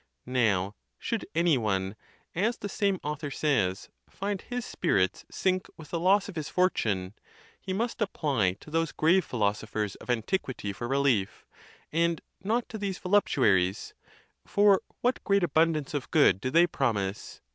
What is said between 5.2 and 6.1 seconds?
sink with the